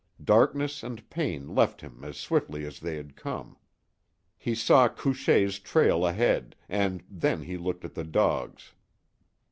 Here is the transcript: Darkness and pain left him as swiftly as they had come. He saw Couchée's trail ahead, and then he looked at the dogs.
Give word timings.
Darkness 0.23 0.81
and 0.81 1.07
pain 1.11 1.53
left 1.53 1.81
him 1.81 2.03
as 2.03 2.17
swiftly 2.17 2.65
as 2.65 2.79
they 2.79 2.95
had 2.95 3.15
come. 3.15 3.55
He 4.35 4.55
saw 4.55 4.89
Couchée's 4.89 5.59
trail 5.59 6.07
ahead, 6.07 6.55
and 6.67 7.03
then 7.07 7.43
he 7.43 7.55
looked 7.55 7.85
at 7.85 7.93
the 7.93 8.03
dogs. 8.03 8.71